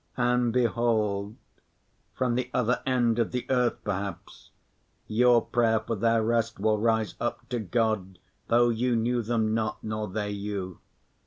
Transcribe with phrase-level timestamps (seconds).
[0.17, 1.35] And behold,
[2.15, 4.49] from the other end of the earth perhaps,
[5.05, 8.17] your prayer for their rest will rise up to God
[8.47, 10.79] though you knew them not nor they you.